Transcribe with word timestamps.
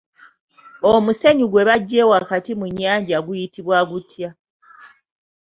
Omusenyu 0.93 1.45
gwe 1.49 1.67
baggye 1.69 2.01
mu 2.59 2.65
nnyanja 2.69 3.13
wakati 3.19 3.25
guyitibwa 3.25 3.77
gutya? 3.89 4.29